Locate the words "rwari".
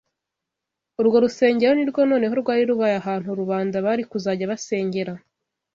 2.41-2.63